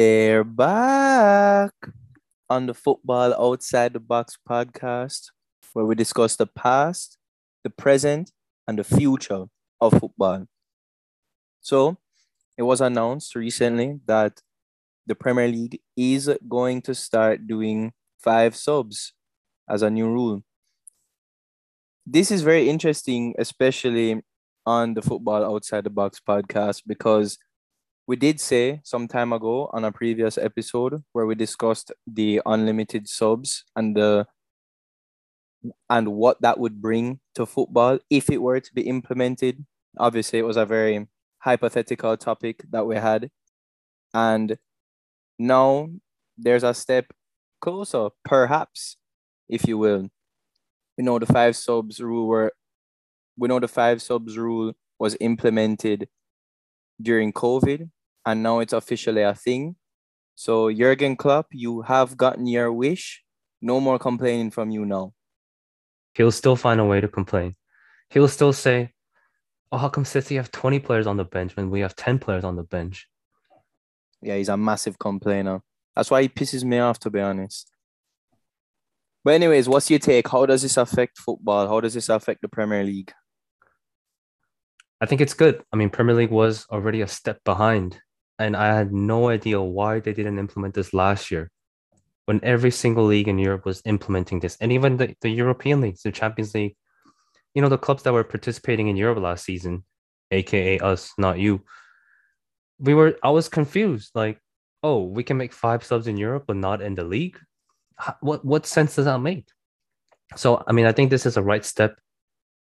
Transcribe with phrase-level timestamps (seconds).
[0.00, 1.74] They're back
[2.48, 5.26] on the Football Outside the Box podcast,
[5.74, 7.18] where we discuss the past,
[7.64, 8.32] the present,
[8.66, 9.44] and the future
[9.78, 10.46] of football.
[11.60, 11.98] So,
[12.56, 14.40] it was announced recently that
[15.06, 19.12] the Premier League is going to start doing five subs
[19.68, 20.42] as a new rule.
[22.06, 24.22] This is very interesting, especially
[24.64, 27.36] on the Football Outside the Box podcast, because
[28.10, 33.08] we did say some time ago on a previous episode where we discussed the unlimited
[33.08, 34.26] subs and the
[35.88, 39.64] and what that would bring to football if it were to be implemented.
[39.96, 41.06] Obviously, it was a very
[41.38, 43.30] hypothetical topic that we had.
[44.12, 44.58] And
[45.38, 45.90] now
[46.36, 47.12] there's a step
[47.60, 48.96] closer, perhaps,
[49.48, 50.08] if you will.
[50.96, 52.52] You know, the five subs rule were
[53.36, 56.08] we know the five subs rule was implemented
[57.00, 57.88] during COVID,
[58.26, 59.76] and now it's officially a thing.
[60.34, 63.22] So Jurgen Klopp, you have gotten your wish.
[63.60, 65.12] No more complaining from you now.
[66.14, 67.56] He'll still find a way to complain.
[68.08, 68.92] He'll still say,
[69.70, 72.44] "Oh, how come City have twenty players on the bench when we have ten players
[72.44, 73.06] on the bench?"
[74.22, 75.62] Yeah, he's a massive complainer.
[75.94, 77.70] That's why he pisses me off, to be honest.
[79.22, 80.28] But anyways, what's your take?
[80.28, 81.68] How does this affect football?
[81.68, 83.12] How does this affect the Premier League?
[85.00, 85.62] I think it's good.
[85.72, 88.00] I mean, Premier League was already a step behind,
[88.40, 91.50] and I had no idea why they didn't implement this last year
[92.26, 96.02] when every single league in Europe was implementing this, and even the, the European leagues,
[96.02, 96.76] the Champions League,
[97.54, 99.84] you know, the clubs that were participating in Europe last season,
[100.30, 101.62] aka us, not you.
[102.78, 104.12] We were, I was confused.
[104.14, 104.38] Like,
[104.82, 107.38] oh, we can make five subs in Europe, but not in the league.
[108.20, 109.46] What what sense does that make?
[110.36, 111.98] So, I mean, I think this is a right step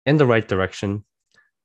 [0.06, 1.04] in the right direction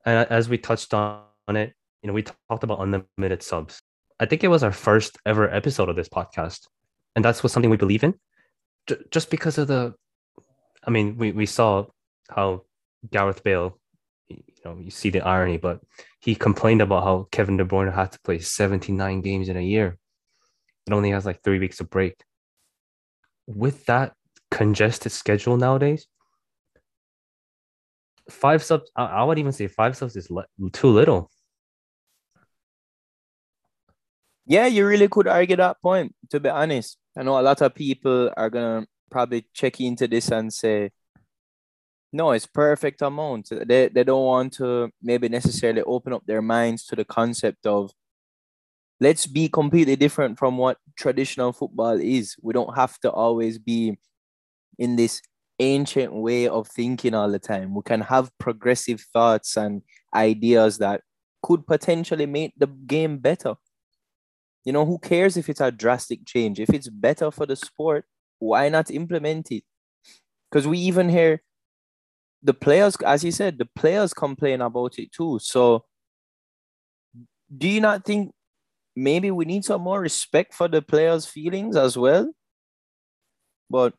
[0.06, 3.82] and as we touched on it, you know, we talked about unlimited subs.
[4.24, 6.68] I think it was our first ever episode of this podcast,
[7.14, 8.14] and that's what something we believe in.
[8.88, 9.96] J- just because of the,
[10.88, 11.88] I mean, we we saw
[12.30, 12.64] how
[13.12, 13.78] Gareth Bale,
[14.30, 15.82] you know, you see the irony, but
[16.22, 19.98] he complained about how Kevin De Bruyne had to play 79 games in a year.
[20.88, 22.16] It only has like three weeks of break.
[23.46, 24.14] With that
[24.52, 26.08] congested schedule nowadays,
[28.30, 28.90] five subs.
[28.96, 31.30] I, I would even say five subs is le- too little.
[34.46, 36.16] Yeah, you really could argue that point.
[36.32, 40.32] To be honest, I know a lot of people are gonna probably check into this
[40.32, 40.92] and say,
[42.14, 46.86] "No, it's perfect amount." They they don't want to maybe necessarily open up their minds
[46.86, 47.92] to the concept of
[49.00, 52.36] let's be completely different from what traditional football is.
[52.42, 53.98] We don't have to always be
[54.80, 55.22] in this
[55.60, 57.76] ancient way of thinking all the time.
[57.76, 59.84] We can have progressive thoughts and
[60.16, 61.02] ideas that
[61.44, 63.56] could potentially make the game better.
[64.66, 66.60] You know, who cares if it's a drastic change?
[66.60, 68.06] If it's better for the sport,
[68.40, 69.64] why not implement it?
[70.50, 71.42] Because we even hear
[72.42, 75.40] the players, as you said, the players complain about it too.
[75.42, 75.86] So,
[77.56, 78.34] do you not think
[78.96, 82.32] maybe we need some more respect for the players' feelings as well?
[83.70, 83.94] But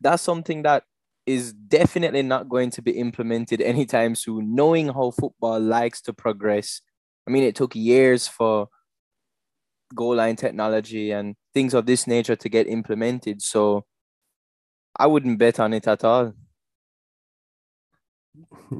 [0.00, 0.84] that's something that
[1.26, 6.80] is definitely not going to be implemented anytime soon, knowing how football likes to progress.
[7.26, 8.68] I mean, it took years for
[9.94, 13.42] goal line technology and things of this nature to get implemented.
[13.42, 13.84] So
[14.96, 16.32] I wouldn't bet on it at all.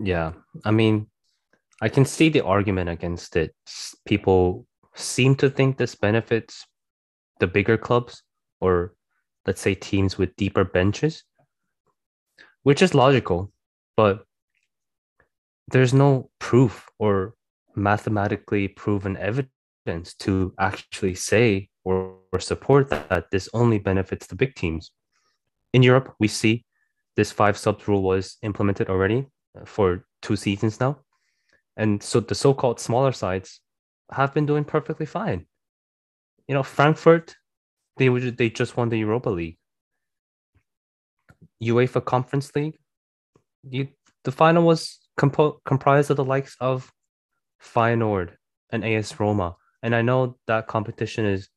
[0.02, 0.32] Yeah.
[0.64, 1.06] I mean,
[1.80, 3.54] I can see the argument against it.
[4.06, 6.66] People seem to think this benefits
[7.40, 8.22] the bigger clubs
[8.60, 8.94] or
[9.46, 11.24] let's say teams with deeper benches,
[12.64, 13.52] which is logical,
[13.96, 14.24] but
[15.68, 17.34] there's no proof or
[17.76, 19.52] mathematically proven evidence
[20.20, 24.90] to actually say or, or support that, that this only benefits the big teams.
[25.72, 26.64] In Europe, we see
[27.16, 29.26] this five subs rule was implemented already
[29.56, 30.98] uh, for two seasons now.
[31.76, 33.60] And so the so called smaller sides
[34.10, 35.46] have been doing perfectly fine.
[36.46, 37.34] You know, Frankfurt
[37.98, 39.58] they they just won the Europa League.
[41.62, 42.78] UEFA Conference League.
[43.68, 43.88] You
[44.24, 46.90] the final was compo- comprised of the likes of
[47.62, 48.34] Feyenoord
[48.70, 51.48] and AS Roma, and I know that competition is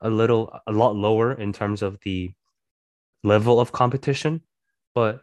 [0.00, 2.32] a little a lot lower in terms of the
[3.24, 4.42] level of competition,
[4.94, 5.22] but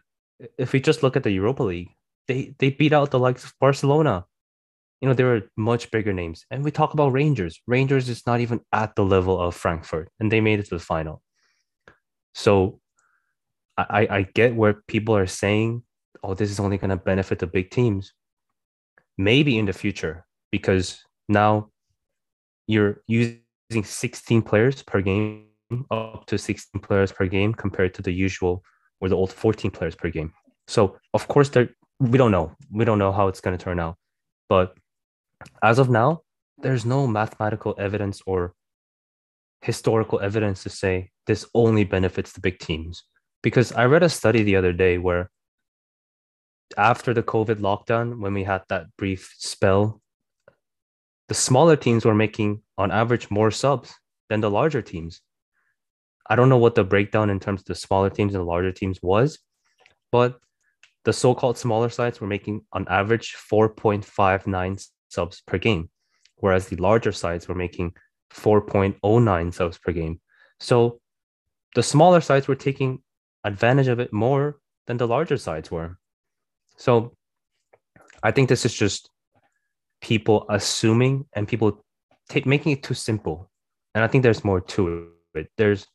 [0.58, 1.90] if we just look at the Europa League,
[2.28, 4.24] they they beat out the likes of Barcelona,
[5.00, 6.46] you know, there are much bigger names.
[6.50, 7.60] And we talk about Rangers.
[7.66, 10.84] Rangers is not even at the level of Frankfurt, and they made it to the
[10.84, 11.22] final.
[12.34, 12.80] So
[13.76, 15.82] I, I get where people are saying,
[16.22, 18.12] oh, this is only going to benefit the big teams.
[19.18, 21.70] Maybe in the future, because now
[22.66, 25.46] you're using using 16 players per game,
[25.90, 28.62] up to 16 players per game, compared to the usual
[29.00, 30.32] or the old 14 players per game.
[30.68, 32.54] So of course, there we don't know.
[32.72, 33.96] We don't know how it's going to turn out,
[34.48, 34.74] but
[35.62, 36.22] as of now,
[36.58, 38.54] there's no mathematical evidence or
[39.60, 43.04] historical evidence to say this only benefits the big teams.
[43.42, 45.30] Because I read a study the other day where
[46.78, 50.00] after the COVID lockdown, when we had that brief spell,
[51.34, 53.92] the smaller teams were making on average more subs
[54.28, 55.20] than the larger teams.
[56.30, 58.70] I don't know what the breakdown in terms of the smaller teams and the larger
[58.70, 59.40] teams was,
[60.12, 60.38] but
[61.04, 65.90] the so-called smaller sites were making on average 4.59 subs per game,
[66.36, 67.94] whereas the larger sites were making
[68.32, 70.20] 4.09 subs per game.
[70.60, 71.00] So
[71.74, 73.02] the smaller sites were taking
[73.42, 75.98] advantage of it more than the larger sites were.
[76.76, 77.16] So
[78.22, 79.10] I think this is just
[80.04, 81.82] people assuming and people
[82.28, 83.50] take making it too simple.
[83.94, 85.48] And I think there's more to it.
[85.56, 85.86] There's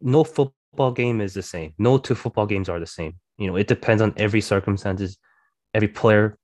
[0.00, 1.74] no football game is the same.
[1.78, 3.12] No two football games are the same.
[3.36, 5.18] You know, it depends on every circumstances,
[5.74, 6.38] every player,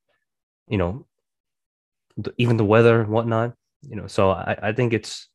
[0.69, 1.07] you know,
[2.37, 3.55] even the weather whatnot.
[3.81, 5.29] You know, so I, I think it's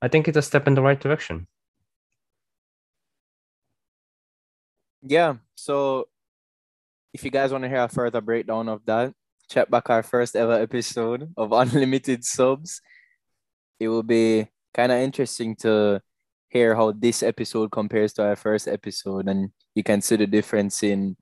[0.00, 1.46] I think it's a step in the right direction.
[5.02, 5.34] Yeah.
[5.54, 6.08] So
[7.12, 9.12] if you guys want to hear a further breakdown of that,
[9.48, 12.80] check back our first ever episode of Unlimited Subs.
[13.78, 16.00] It will be kind of interesting to
[16.48, 20.82] hear how this episode compares to our first episode, and you can see the difference
[20.82, 21.16] in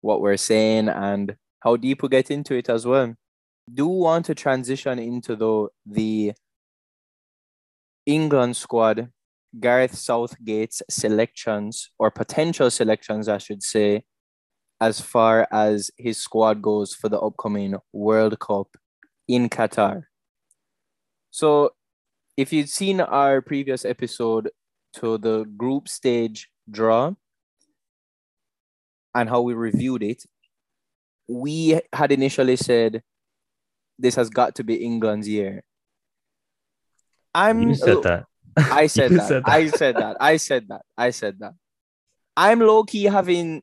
[0.00, 3.14] what we're saying and how deep we get into it as well.
[3.72, 6.32] Do want to transition into the the
[8.04, 9.10] England squad,
[9.58, 14.04] Gareth Southgate's selections or potential selections, I should say,
[14.82, 18.66] as far as his squad goes for the upcoming World Cup
[19.28, 20.02] in Qatar.
[21.30, 21.70] So
[22.36, 24.50] if you'd seen our previous episode
[24.94, 27.14] to the group stage draw
[29.14, 30.24] and how we reviewed it,
[31.28, 33.04] we had initially said
[34.00, 35.62] this has got to be England's year.
[37.32, 38.24] I'm you said that.
[38.56, 39.28] I said that.
[39.28, 39.48] said that.
[39.48, 40.16] I said that.
[40.18, 40.82] I said that.
[40.98, 41.54] I said that.
[42.36, 43.62] I'm low key having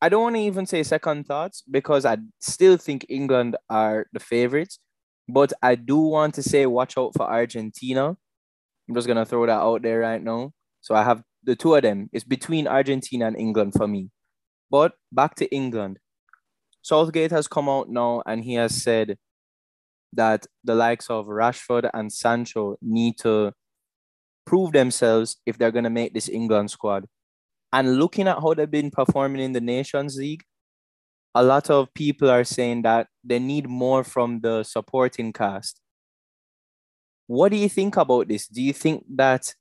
[0.00, 4.20] I don't want to even say second thoughts because I still think England are the
[4.20, 4.78] favorites.
[5.28, 8.16] But I do want to say watch out for Argentina.
[8.88, 10.52] I'm just gonna throw that out there right now.
[10.80, 12.08] So I have the two of them.
[12.12, 14.10] It's between Argentina and England for me.
[14.70, 15.98] But back to England.
[16.80, 19.18] Southgate has come out now and he has said
[20.14, 23.52] that the likes of Rashford and Sancho need to
[24.46, 27.06] prove themselves if they're gonna make this England squad.
[27.72, 30.44] And looking at how they've been performing in the Nations League,
[31.34, 35.80] a lot of people are saying that they need more from the supporting cast.
[37.26, 38.48] What do you think about this?
[38.48, 39.54] Do you think that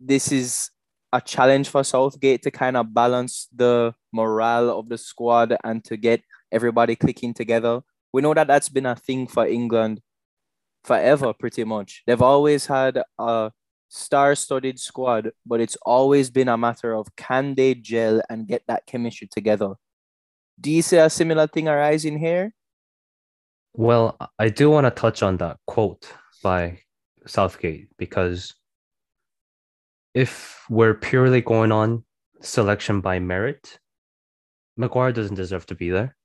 [0.00, 0.70] this is
[1.12, 5.96] a challenge for Southgate to kind of balance the morale of the squad and to
[5.96, 7.80] get everybody clicking together?
[8.12, 10.00] We know that that's been a thing for England
[10.84, 12.02] forever, pretty much.
[12.06, 13.52] They've always had a
[13.88, 18.86] star-studded squad, but it's always been a matter of can they gel and get that
[18.86, 19.74] chemistry together.
[20.60, 22.52] Do you see a similar thing arising here?
[23.74, 26.80] Well, I do want to touch on that quote by
[27.26, 28.54] Southgate because
[30.14, 32.04] if we're purely going on
[32.40, 33.78] selection by merit,
[34.76, 36.16] Maguire doesn't deserve to be there.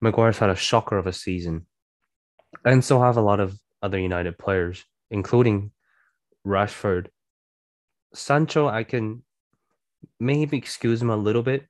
[0.00, 1.66] Maguire's had a shocker of a season,
[2.64, 5.70] and so have a lot of other United players, including
[6.46, 7.08] Rashford.
[8.14, 9.22] Sancho, I can
[10.18, 11.66] maybe excuse him a little bit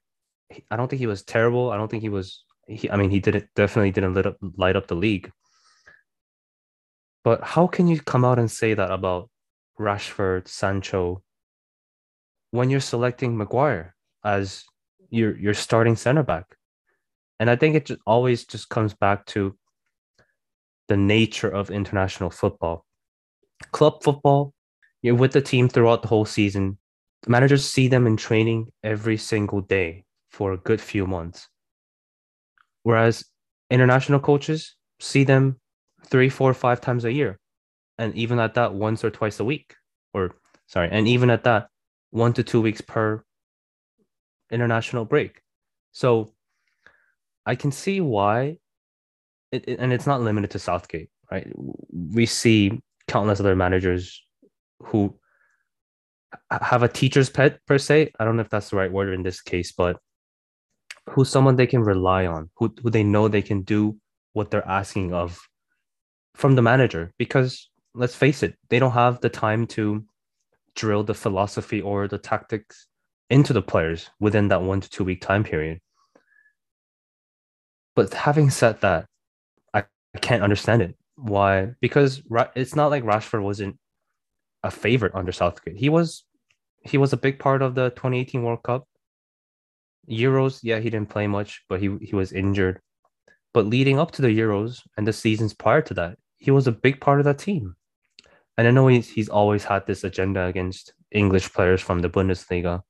[0.71, 1.71] I don't think he was terrible.
[1.71, 2.45] I don't think he was.
[2.67, 5.31] He, I mean, he didn't definitely didn't light up light up the league.
[7.25, 9.31] But how can you come out and say that about
[9.79, 11.23] Rashford, Sancho,
[12.50, 14.64] when you're selecting Maguire as
[15.11, 16.57] your your starting center back?
[17.41, 19.57] And I think it just always just comes back to
[20.88, 22.85] the nature of international football.
[23.73, 24.52] Club football,
[25.02, 26.78] you're with the team throughout the whole season.
[27.26, 31.49] Managers see them in training every single day for a good few months.
[32.85, 33.25] Whereas
[33.71, 35.61] international coaches see them
[36.06, 37.38] three, four, five times a year.
[37.99, 39.75] And even at that, once or twice a week.
[40.14, 40.32] Or,
[40.66, 41.68] sorry, and even at that,
[42.11, 43.23] one to two weeks per
[44.50, 45.40] international break.
[45.92, 46.32] So
[47.47, 48.59] I can see why,
[49.50, 51.50] it, and it's not limited to Southgate, right?
[51.90, 54.23] We see countless other managers
[54.83, 55.19] who
[56.51, 58.12] have a teacher's pet per se.
[58.19, 59.99] I don't know if that's the right word in this case, but
[61.11, 63.97] who's someone they can rely on, who, who they know they can do
[64.33, 65.39] what they're asking of
[66.35, 67.12] from the manager.
[67.19, 70.05] Because let's face it, they don't have the time to
[70.75, 72.87] drill the philosophy or the tactics
[73.31, 75.81] into the players within that one to two week time period.
[77.95, 79.07] But having said that,
[79.75, 79.85] I,
[80.15, 80.97] I can't understand it.
[81.17, 81.73] Why?
[81.81, 82.23] Because
[82.55, 83.77] it's not like Rashford wasn't
[84.62, 85.76] a favorite under Southgate.
[85.76, 86.25] He was
[86.85, 88.88] he was a big part of the 2018 World Cup.
[90.11, 92.81] Euros, yeah, he didn't play much, but he he was injured.
[93.54, 96.73] But leading up to the Euros and the seasons prior to that, he was a
[96.73, 97.76] big part of that team.
[98.59, 102.83] And I know he's he's always had this agenda against English players from the Bundesliga.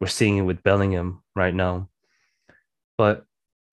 [0.00, 1.88] We're seeing it with Bellingham right now.
[2.98, 3.24] But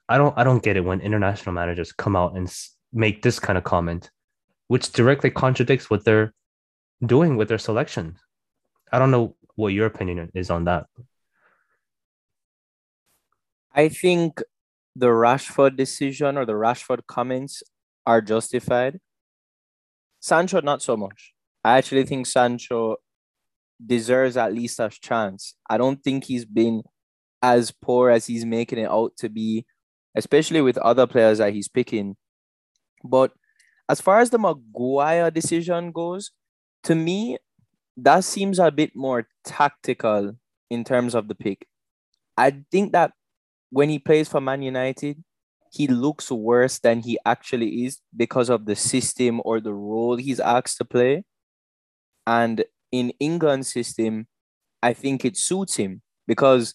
[0.07, 2.51] I don't I don't get it when international managers come out and
[2.93, 4.11] make this kind of comment,
[4.67, 6.33] which directly contradicts what they're
[7.05, 8.17] doing with their selection.
[8.91, 10.87] I don't know what your opinion is on that.
[13.73, 14.41] I think
[14.95, 17.63] the Rashford decision or the Rashford comments
[18.05, 18.99] are justified.
[20.19, 21.33] Sancho, not so much.
[21.63, 22.97] I actually think Sancho
[23.85, 25.55] deserves at least a chance.
[25.69, 26.83] I don't think he's been
[27.41, 29.65] as poor as he's making it out to be,
[30.15, 32.17] especially with other players that he's picking.
[33.03, 33.31] But
[33.87, 36.31] as far as the Maguire decision goes,
[36.83, 37.37] to me,
[37.97, 40.37] that seems a bit more tactical
[40.69, 41.67] in terms of the pick.
[42.37, 43.11] I think that
[43.69, 45.23] when he plays for Man United,
[45.71, 50.39] he looks worse than he actually is because of the system or the role he's
[50.39, 51.23] asked to play.
[52.25, 54.27] And in England's system,
[54.81, 56.73] I think it suits him because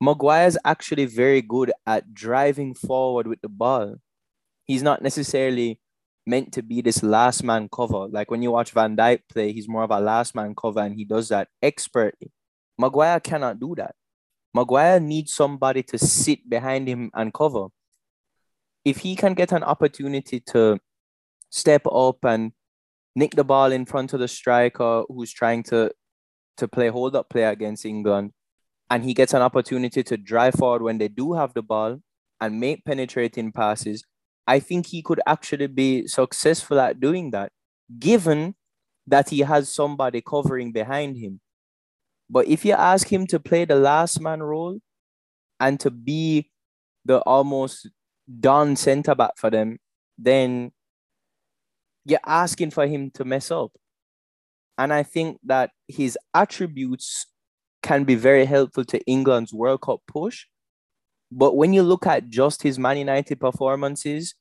[0.00, 3.96] Maguire's actually very good at driving forward with the ball.
[4.64, 5.80] He's not necessarily
[6.28, 8.06] meant to be this last man cover.
[8.06, 10.94] Like when you watch Van Dijk play, he's more of a last man cover and
[10.94, 12.30] he does that expertly.
[12.78, 13.94] Maguire cannot do that.
[14.54, 17.66] Maguire needs somebody to sit behind him and cover.
[18.84, 20.78] If he can get an opportunity to
[21.50, 22.52] step up and
[23.16, 25.90] nick the ball in front of the striker who's trying to
[26.58, 28.32] to play hold up play against England,
[28.90, 32.00] and he gets an opportunity to drive forward when they do have the ball
[32.40, 34.04] and make penetrating passes,
[34.48, 37.52] I think he could actually be successful at doing that,
[37.98, 38.54] given
[39.06, 41.40] that he has somebody covering behind him.
[42.30, 44.80] But if you ask him to play the last man role
[45.60, 46.50] and to be
[47.04, 47.90] the almost
[48.40, 49.80] done center back for them,
[50.16, 50.72] then
[52.06, 53.72] you're asking for him to mess up.
[54.78, 57.26] And I think that his attributes
[57.82, 60.46] can be very helpful to England's World Cup push.
[61.30, 64.34] But when you look at just his Man United performances,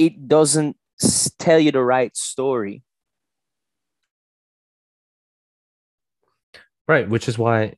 [0.00, 0.76] it doesn't
[1.38, 2.82] tell you the right story.
[6.88, 7.74] Right, which is why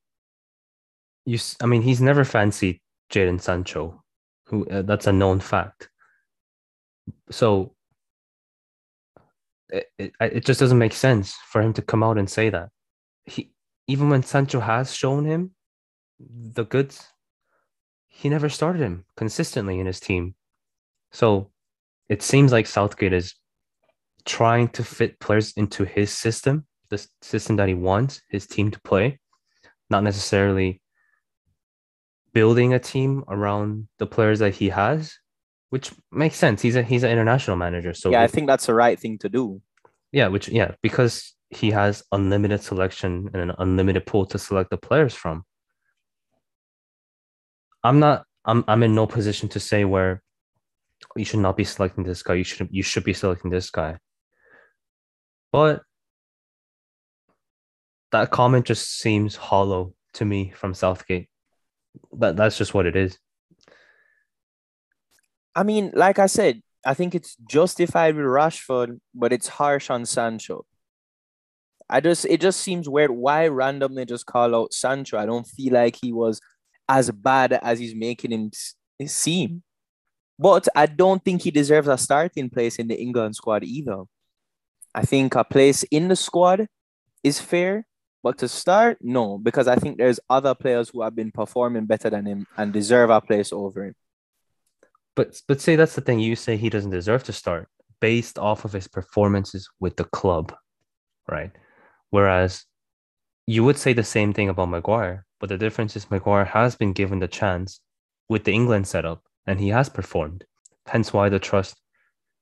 [1.26, 1.38] you.
[1.60, 4.04] I mean, he's never fancied Jadon Sancho,
[4.46, 5.90] who uh, that's a known fact.
[7.30, 7.74] So
[9.68, 12.70] it, it it just doesn't make sense for him to come out and say that.
[13.24, 13.52] He
[13.88, 15.50] even when Sancho has shown him
[16.20, 17.04] the goods,
[18.06, 20.36] he never started him consistently in his team.
[21.10, 21.50] So
[22.12, 23.34] it seems like Southgate is
[24.26, 28.78] trying to fit players into his system, the system that he wants his team to
[28.82, 29.18] play,
[29.88, 30.82] not necessarily
[32.34, 35.16] building a team around the players that he has,
[35.70, 36.60] which makes sense.
[36.60, 39.30] He's a he's an international manager, so yeah, I think that's the right thing to
[39.30, 39.62] do.
[40.12, 44.76] Yeah, which yeah, because he has unlimited selection and an unlimited pool to select the
[44.76, 45.44] players from.
[47.82, 50.22] I'm not I'm I'm in no position to say where
[51.16, 52.34] you should not be selecting this guy.
[52.34, 53.98] You should you should be selecting this guy.
[55.52, 55.82] But
[58.12, 61.28] that comment just seems hollow to me from Southgate.
[62.12, 63.18] That that's just what it is.
[65.54, 70.06] I mean, like I said, I think it's justified with Rashford, but it's harsh on
[70.06, 70.64] Sancho.
[71.88, 75.18] I just it just seems weird why randomly just call out Sancho.
[75.18, 76.40] I don't feel like he was
[76.88, 78.50] as bad as he's making him
[79.06, 79.62] seem.
[80.38, 84.04] But I don't think he deserves a starting place in the England squad either.
[84.94, 86.66] I think a place in the squad
[87.22, 87.86] is fair,
[88.22, 92.10] but to start, no, because I think there's other players who have been performing better
[92.10, 93.94] than him and deserve a place over him.
[95.14, 96.20] But but say that's the thing.
[96.20, 97.68] You say he doesn't deserve to start
[98.00, 100.54] based off of his performances with the club,
[101.30, 101.52] right?
[102.10, 102.64] Whereas
[103.46, 106.92] you would say the same thing about Maguire, but the difference is Maguire has been
[106.92, 107.80] given the chance
[108.28, 110.44] with the England setup and he has performed.
[110.86, 111.76] Hence why the trust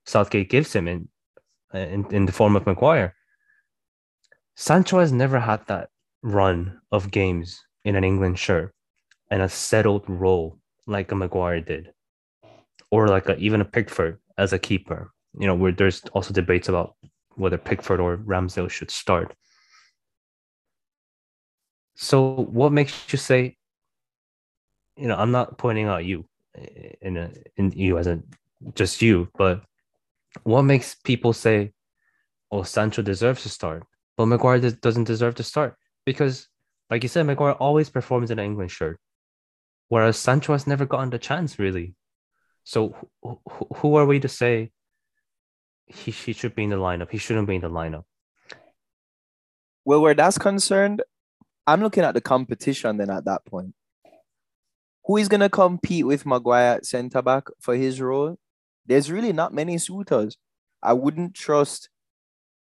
[0.06, 1.08] Southgate gives him in
[1.74, 3.14] uh, in, in the form of Maguire.
[4.56, 5.88] Sancho has never had that
[6.22, 8.74] run of games in an England shirt
[9.30, 11.92] and a settled role like a Maguire did,
[12.90, 15.12] or like a, even a Pickford as a keeper.
[15.38, 16.96] You know, where there's also debates about
[17.36, 19.34] whether Pickford or Ramsdale should start.
[21.94, 23.56] So, what makes you say,
[24.96, 26.24] you know, I'm not pointing out you
[27.00, 28.20] in a in you as a
[28.74, 29.62] just you, but
[30.42, 31.72] what makes people say,
[32.50, 33.84] "Oh, Sancho deserves to start,"
[34.16, 36.48] but Maguire doesn't deserve to start because,
[36.90, 38.98] like you said, Maguire always performs in an England shirt,
[39.88, 41.94] whereas Sancho has never gotten the chance really.
[42.64, 43.40] So, who,
[43.76, 44.70] who are we to say
[45.86, 47.10] he, he should be in the lineup?
[47.10, 48.04] He shouldn't be in the lineup.
[49.84, 51.02] Well, where that's concerned,
[51.66, 53.74] I'm looking at the competition then at that point.
[55.04, 58.38] Who is going to compete with Maguire at centre back for his role?
[58.86, 60.36] There's really not many suitors.
[60.82, 61.88] I wouldn't trust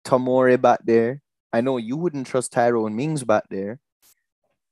[0.04, 1.22] Tomori back there.
[1.52, 3.80] I know you wouldn't trust Tyrone Mings back there.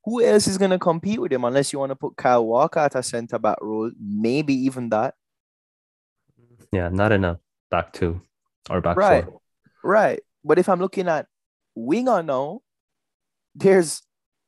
[0.04, 2.80] Who else is going to compete with him unless you want to put Kyle Walker
[2.80, 3.90] at a centre back role?
[4.00, 5.14] Maybe even that.
[6.72, 7.38] Yeah, not in a
[7.70, 8.22] back two
[8.70, 9.24] or back right.
[9.24, 9.40] four.
[9.82, 10.20] Right.
[10.44, 11.26] But if I'm looking at
[11.74, 12.60] winger now,
[13.54, 14.02] there's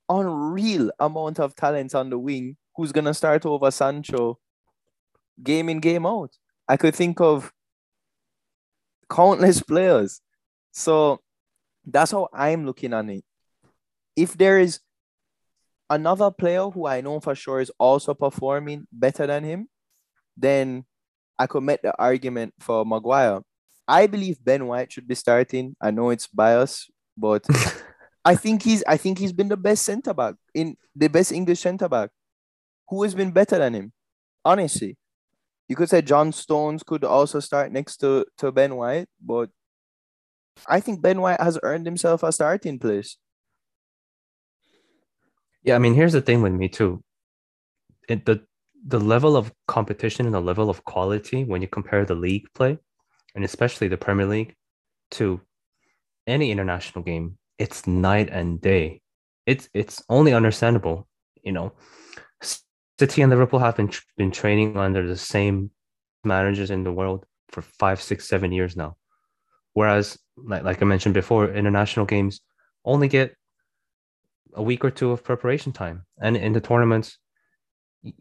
[0.09, 4.39] unreal amount of talent on the wing who's gonna start over Sancho
[5.43, 6.31] game in, game out.
[6.69, 7.53] I could think of
[9.11, 10.21] countless players.
[10.73, 11.21] So
[11.85, 13.25] that's how I'm looking at it.
[14.17, 14.81] If there is
[15.89, 19.69] another player who I know for sure is also performing better than him,
[20.37, 20.85] then
[21.39, 23.41] I could make the argument for Maguire.
[23.89, 25.75] I believe Ben White should be starting.
[25.81, 27.45] I know it's bias, but
[28.25, 31.61] I think he's I think he's been the best centre back in the best English
[31.61, 32.11] centre back.
[32.91, 33.93] Who has been better than him?
[34.45, 34.97] Honestly.
[35.69, 39.51] You could say John Stones could also start next to, to Ben White, but
[40.67, 43.17] I think Ben White has earned himself a starting place.
[45.63, 47.05] Yeah, I mean, here's the thing with me too.
[48.09, 48.43] It, the
[48.85, 52.79] the level of competition and the level of quality when you compare the league play,
[53.35, 54.57] and especially the Premier League,
[55.13, 55.41] to
[56.27, 59.03] any international game it's night and day.
[59.47, 61.07] It's it's only understandable,
[61.45, 61.73] you know.
[63.01, 65.71] City and Liverpool have been been training under the same
[66.23, 68.91] managers in the world for five, six, seven years now.
[69.73, 72.43] Whereas, like, like I mentioned before, international games
[72.85, 73.35] only get
[74.53, 77.17] a week or two of preparation time, and in the tournaments,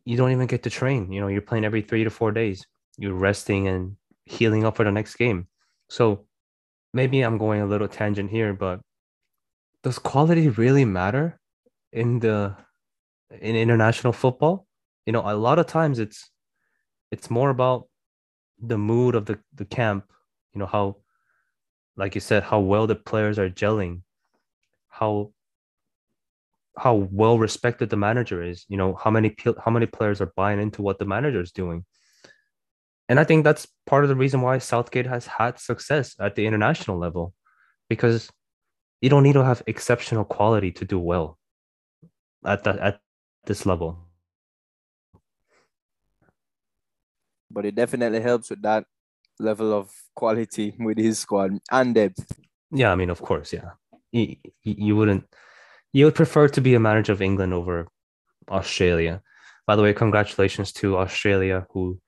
[0.05, 1.11] you don't even get to train.
[1.11, 2.65] You know, you're playing every three to four days.
[2.97, 5.47] You're resting and healing up for the next game.
[5.89, 6.25] So
[6.93, 8.79] maybe I'm going a little tangent here, but
[9.83, 11.37] does quality really matter
[11.91, 12.55] in the
[13.41, 14.68] in international football?
[15.05, 16.29] You know, a lot of times it's
[17.11, 17.87] it's more about
[18.61, 20.05] the mood of the, the camp,
[20.53, 20.97] you know, how
[21.95, 24.01] like you said, how well the players are gelling,
[24.87, 25.33] how
[26.77, 30.61] how well respected the manager is, you know, how many how many players are buying
[30.61, 31.85] into what the manager is doing.
[33.09, 36.45] And I think that's part of the reason why Southgate has had success at the
[36.45, 37.33] international level
[37.89, 38.29] because
[39.01, 41.37] you don't need to have exceptional quality to do well
[42.45, 42.99] at that at
[43.45, 44.08] this level.
[47.51, 48.85] But it definitely helps with that
[49.39, 52.31] level of quality with his squad and depth.
[52.71, 53.71] Yeah, I mean, of course, yeah.
[54.11, 55.25] You, you wouldn't,
[55.93, 57.87] you would prefer to be a manager of England over
[58.49, 59.21] Australia.
[59.67, 61.99] By the way, congratulations to Australia who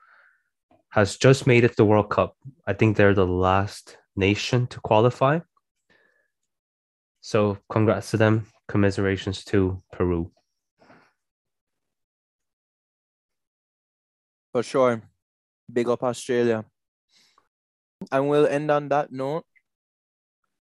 [0.90, 2.36] has just made it to the World Cup.
[2.68, 5.40] I think they're the last nation to qualify.
[7.22, 8.48] So congrats to them.
[8.68, 10.32] Commiserations to Peru.
[14.52, 15.02] For sure.
[15.72, 16.66] Big up Australia.
[18.12, 19.46] And we'll end on that note.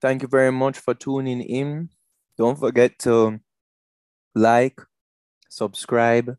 [0.01, 1.90] Thank you very much for tuning in.
[2.37, 3.40] Don't forget to
[4.35, 4.81] like,
[5.49, 6.37] subscribe,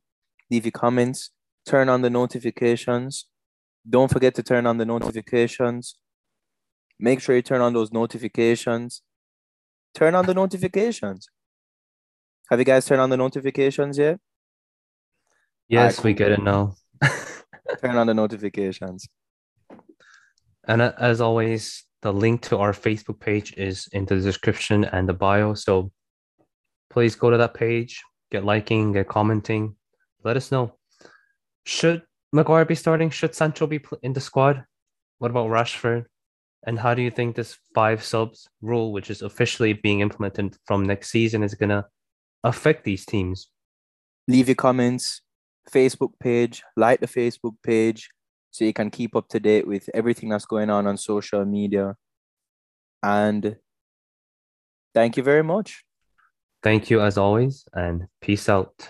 [0.49, 1.31] leave your comments,
[1.65, 3.27] turn on the notifications.
[3.87, 5.95] Don't forget to turn on the notifications.
[6.99, 9.01] Make sure you turn on those notifications
[9.93, 11.29] turn on the notifications.
[12.49, 14.19] Have you guys turned on the notifications yet?
[15.67, 16.75] Yes, right, we get it now.
[17.81, 19.07] turn on the notifications.
[20.67, 25.13] And as always, the link to our Facebook page is in the description and the
[25.13, 25.53] bio.
[25.53, 25.91] So
[26.89, 29.75] please go to that page, get liking, get commenting.
[30.23, 30.77] Let us know.
[31.65, 33.09] Should Maguire be starting?
[33.09, 34.63] Should Sancho be in the squad?
[35.19, 36.05] What about Rashford?
[36.65, 40.85] And how do you think this five subs rule, which is officially being implemented from
[40.85, 41.85] next season, is going to
[42.43, 43.49] affect these teams?
[44.27, 45.21] Leave your comments,
[45.69, 48.09] Facebook page, like the Facebook page
[48.51, 51.95] so you can keep up to date with everything that's going on on social media.
[53.01, 53.55] And
[54.93, 55.83] thank you very much.
[56.61, 58.89] Thank you as always, and peace out.